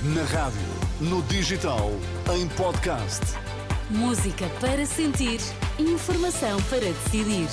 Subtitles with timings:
[0.00, 0.60] Na rádio,
[1.00, 1.90] no digital,
[2.32, 3.20] em podcast.
[3.90, 5.40] Música para sentir,
[5.76, 7.48] informação para decidir.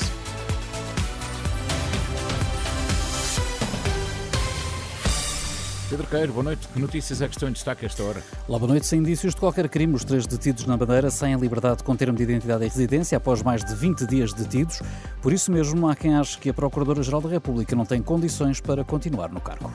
[5.90, 6.68] Pedro Queiro, boa noite.
[6.68, 8.22] Que notícias é que estão em destaque a esta hora?
[8.48, 8.86] Lá, boa noite.
[8.86, 12.16] Sem indícios de qualquer crime, os três detidos na Madeira sem a liberdade com termo
[12.16, 14.84] de identidade e residência após mais de 20 dias detidos.
[15.20, 18.84] Por isso mesmo, há quem ache que a Procuradora-Geral da República não tem condições para
[18.84, 19.74] continuar no cargo.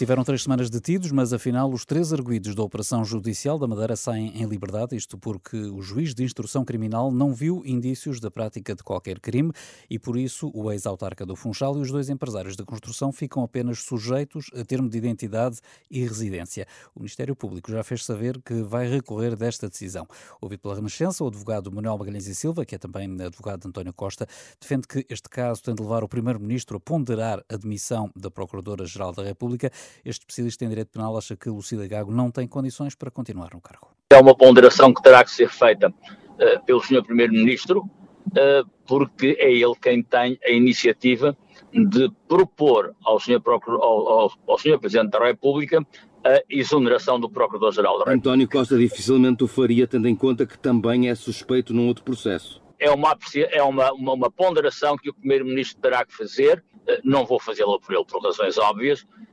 [0.00, 4.32] Estiveram três semanas detidos, mas afinal os três arguídos da Operação Judicial da Madeira saem
[4.34, 8.82] em liberdade, isto porque o juiz de instrução criminal não viu indícios da prática de
[8.82, 9.52] qualquer crime
[9.90, 13.80] e por isso o ex-autarca do Funchal e os dois empresários da construção ficam apenas
[13.80, 15.58] sujeitos a termo de identidade
[15.90, 16.66] e residência.
[16.94, 20.08] O Ministério Público já fez saber que vai recorrer desta decisão.
[20.40, 23.92] Ouvido pela Renascença, o advogado Manuel Magalhães e Silva, que é também advogado de António
[23.92, 24.26] Costa,
[24.58, 29.12] defende que este caso tem de levar o Primeiro-Ministro a ponderar a demissão da Procuradora-Geral
[29.12, 29.70] da República
[30.04, 33.60] este especialista em direito penal acha que Lucília Gago não tem condições para continuar no
[33.60, 33.88] cargo.
[34.10, 37.02] É uma ponderação que terá que ser feita uh, pelo Sr.
[37.04, 41.36] Primeiro-Ministro, uh, porque é ele quem tem a iniciativa
[41.72, 43.40] de propor ao Sr.
[43.40, 43.74] Procur...
[43.74, 44.78] ao, ao, ao Sr.
[44.78, 45.86] Presidente da República
[46.24, 48.28] a exoneração do Procurador-Geral da República.
[48.28, 52.60] António Costa dificilmente o faria, tendo em conta que também é suspeito num outro processo.
[52.78, 53.16] É uma,
[53.50, 57.78] é uma, uma, uma ponderação que o Primeiro-Ministro terá que fazer, uh, não vou fazê-la
[57.78, 59.29] por ele por razões óbvias, eh,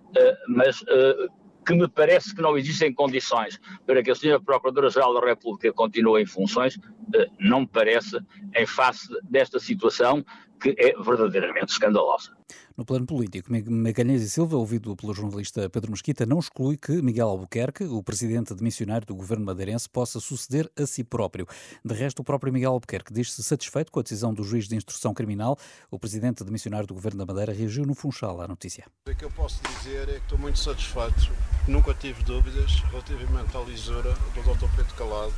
[0.47, 1.27] mas eh,
[1.65, 4.39] que me parece que não existem condições para que a Sra.
[4.39, 6.79] Procuradora-Geral da República continue em funções,
[7.13, 8.17] eh, não me parece,
[8.55, 10.25] em face desta situação
[10.59, 12.31] que é verdadeiramente escandalosa.
[12.77, 17.27] No plano político, Magalhães e Silva, ouvido pelo jornalista Pedro Mesquita, não exclui que Miguel
[17.27, 21.47] Albuquerque, o presidente demissionário do governo madeirense, possa suceder a si próprio.
[21.83, 25.11] De resto, o próprio Miguel Albuquerque diz-se satisfeito com a decisão do juiz de instrução
[25.11, 25.57] criminal.
[25.89, 28.85] O presidente demissionário do governo da Madeira reagiu no Funchal à notícia.
[29.07, 31.31] O que eu posso dizer é que estou muito satisfeito.
[31.67, 34.69] Nunca tive dúvidas relativamente à lisura do Dr.
[34.75, 35.33] Pedro Calado,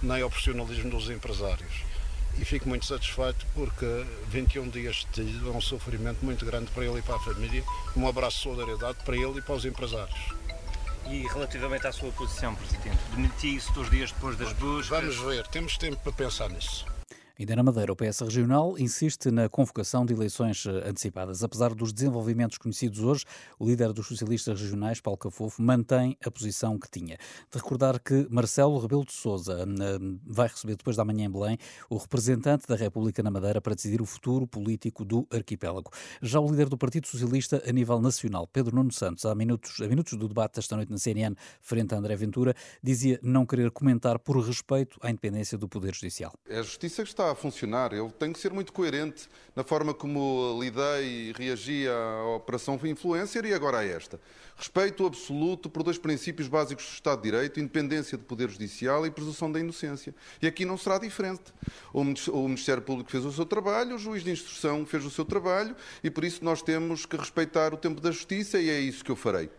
[0.00, 1.97] nem ao profissionalismo dos empresários
[2.36, 6.84] e fico muito satisfeito porque 21 dias de tido é um sofrimento muito grande para
[6.84, 7.64] ele e para a família.
[7.96, 10.18] Um abraço de solidariedade para ele e para os empresários.
[11.06, 14.88] E relativamente à sua posição, Presidente, demitiu-se dois dias depois das buscas?
[14.88, 16.84] Vamos ver, temos tempo para pensar nisso.
[17.38, 21.44] Ainda na Madeira, o PS Regional insiste na convocação de eleições eh, antecipadas.
[21.44, 23.24] Apesar dos desenvolvimentos conhecidos hoje,
[23.60, 27.16] o líder dos socialistas regionais, Paulo Cafofo, mantém a posição que tinha.
[27.48, 31.56] De recordar que Marcelo Rebelo de Sousa eh, vai receber depois da manhã em Belém
[31.88, 35.92] o representante da República na Madeira para decidir o futuro político do arquipélago.
[36.20, 40.18] Já o líder do Partido Socialista a nível nacional, Pedro Nuno Santos, há minutos, minutos
[40.18, 44.36] do debate esta noite na CNN, frente a André Ventura, dizia não querer comentar por
[44.44, 46.32] respeito à independência do Poder Judicial.
[46.48, 47.92] É a justiça que está a funcionar.
[47.92, 53.44] Eu tenho que ser muito coerente na forma como lidei e reagi à Operação Influencer
[53.44, 54.20] e agora a esta.
[54.56, 59.10] Respeito absoluto por dois princípios básicos do Estado de Direito, independência do Poder Judicial e
[59.10, 60.14] presunção da inocência.
[60.42, 61.52] E aqui não será diferente.
[61.92, 65.76] O Ministério Público fez o seu trabalho, o juiz de instrução fez o seu trabalho
[66.02, 69.10] e por isso nós temos que respeitar o tempo da justiça e é isso que
[69.10, 69.50] eu farei.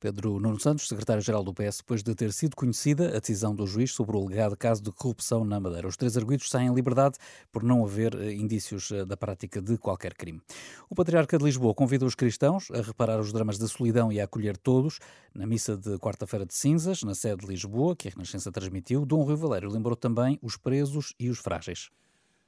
[0.00, 3.92] Pedro Nuno Santos, secretário-geral do PS, depois de ter sido conhecida a decisão do juiz
[3.92, 5.88] sobre o legado caso de corrupção na Madeira.
[5.88, 7.18] Os três arguidos saem em liberdade
[7.50, 10.40] por não haver eh, indícios eh, da prática de qualquer crime.
[10.88, 14.24] O Patriarca de Lisboa convida os cristãos a reparar os dramas da solidão e a
[14.24, 15.00] acolher todos.
[15.34, 19.24] Na missa de quarta-feira de cinzas, na sede de Lisboa, que a Renascença transmitiu, Dom
[19.24, 21.90] Rui Valério lembrou também os presos e os frágeis.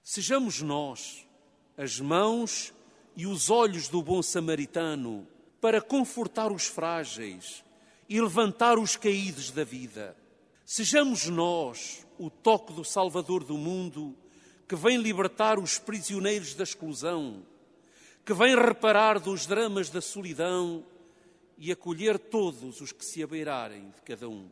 [0.04, 1.26] Sejamos nós
[1.76, 2.72] as mãos
[3.16, 5.26] e os olhos do bom samaritano
[5.60, 7.64] para confortar os frágeis
[8.08, 10.16] e levantar os caídos da vida.
[10.64, 14.16] Sejamos nós o toque do Salvador do mundo
[14.68, 17.44] que vem libertar os prisioneiros da exclusão,
[18.24, 20.84] que vem reparar dos dramas da solidão
[21.58, 24.48] e acolher todos os que se abeirarem de cada um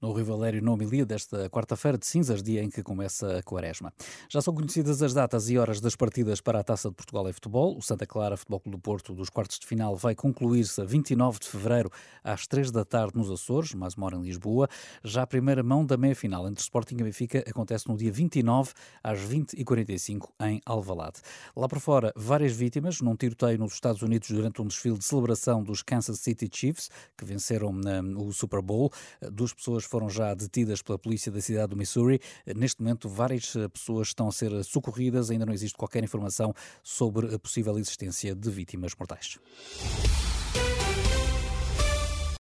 [0.00, 3.92] no Rio Valério, na homilia desta quarta-feira de cinzas, dia em que começa a quaresma.
[4.28, 7.32] Já são conhecidas as datas e horas das partidas para a Taça de Portugal em
[7.32, 7.76] futebol.
[7.76, 11.38] O Santa Clara Futebol Clube do Porto dos quartos de final vai concluir-se a 29
[11.38, 11.90] de fevereiro
[12.22, 14.68] às 3 da tarde nos Açores, mais uma hora em Lisboa.
[15.02, 18.72] Já a primeira mão da meia-final entre Sporting e Benfica acontece no dia 29
[19.02, 21.20] às 20h45 em Alvalade.
[21.56, 25.62] Lá por fora, várias vítimas num tiroteio nos Estados Unidos durante um desfile de celebração
[25.62, 28.90] dos Kansas City Chiefs, que venceram um, o Super Bowl.
[29.30, 32.20] Duas pessoas foram já detidas pela polícia da cidade do Missouri.
[32.56, 35.30] Neste momento, várias eh, pessoas estão a ser socorridas.
[35.30, 39.38] Ainda não existe qualquer informação sobre a possível existência de vítimas mortais.